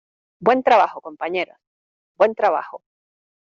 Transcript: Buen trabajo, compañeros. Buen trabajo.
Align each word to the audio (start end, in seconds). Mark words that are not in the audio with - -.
Buen 0.39 0.63
trabajo, 0.63 0.99
compañeros. 0.99 1.59
Buen 2.17 2.33
trabajo. 2.33 2.81